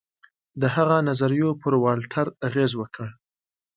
د 0.61 0.63
هغه 0.75 0.97
نظریو 1.09 1.49
پر 1.61 1.73
والټر 1.83 2.27
اغېز 2.47 2.71
وکړ. 2.77 3.07